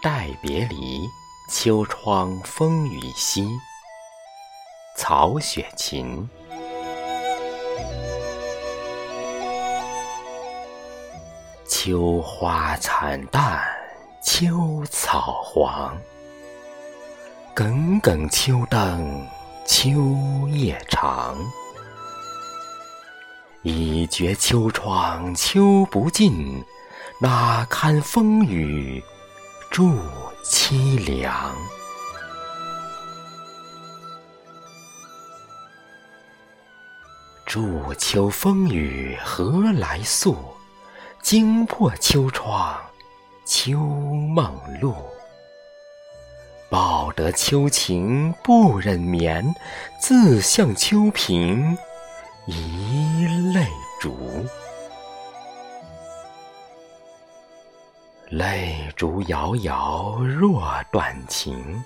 [0.00, 1.08] 待别离，
[1.50, 3.48] 秋窗风雨夕。
[4.96, 6.28] 曹雪芹。
[11.66, 13.60] 秋花惨淡，
[14.22, 15.96] 秋草黄。
[17.52, 19.26] 耿耿秋灯，
[19.66, 19.90] 秋
[20.48, 21.36] 夜长。
[23.62, 26.64] 已觉秋窗秋不尽，
[27.20, 29.02] 哪堪风雨
[29.70, 29.92] 住
[30.42, 31.54] 凄凉。
[37.46, 40.36] 祝秋风雨何来宿？
[41.22, 42.78] 惊破秋窗
[43.44, 44.94] 秋梦露。
[46.70, 49.54] 抱得秋情不忍眠，
[50.00, 51.76] 自向秋屏
[52.46, 53.66] 一泪
[54.00, 54.44] 烛。
[58.30, 61.82] 泪烛遥遥若断情，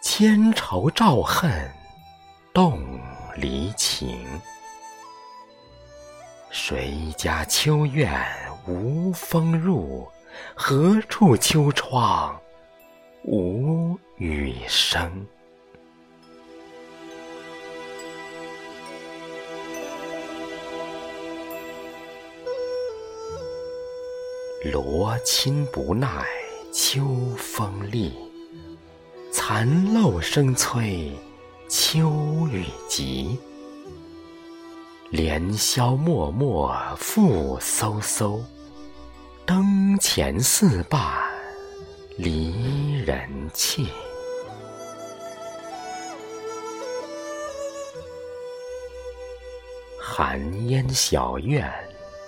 [0.00, 1.70] 千愁照恨
[2.54, 2.80] 动
[3.36, 4.26] 离情。
[6.50, 8.26] 谁家秋院
[8.66, 10.08] 无风入？
[10.54, 12.40] 何处秋窗
[13.24, 15.26] 无雨声？
[24.62, 26.22] 罗衾不耐
[26.70, 27.02] 秋
[27.38, 28.14] 风力，
[29.32, 31.10] 残漏声催
[31.66, 33.40] 秋雨急。
[35.08, 38.38] 连宵漠漠复飕飕，
[39.46, 41.00] 灯前似伴
[42.18, 43.88] 离人泣。
[49.98, 51.72] 寒烟小院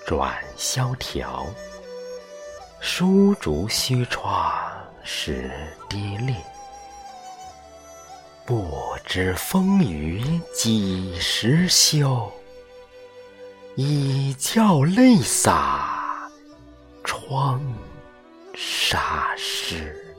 [0.07, 1.45] 转萧条，
[2.85, 4.53] 疏竹虚窗
[5.05, 5.49] 始
[5.89, 6.35] 低立。
[8.45, 12.31] 不知风雨几时休？
[13.77, 16.29] 已教泪洒
[17.05, 17.63] 窗
[18.53, 20.12] 纱湿。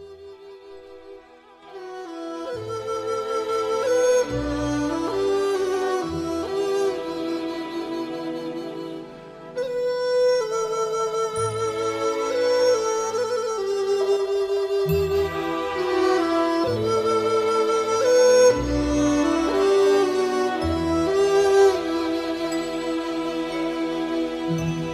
[24.44, 24.93] Música